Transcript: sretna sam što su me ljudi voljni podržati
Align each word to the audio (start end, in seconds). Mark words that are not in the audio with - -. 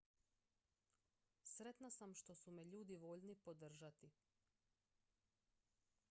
sretna 1.51 1.89
sam 1.97 2.13
što 2.15 2.35
su 2.35 2.51
me 2.51 2.65
ljudi 2.65 2.95
voljni 2.95 3.35
podržati 3.35 4.09